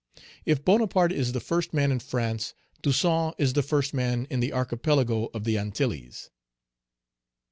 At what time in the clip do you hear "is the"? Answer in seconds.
1.11-1.39, 3.37-3.61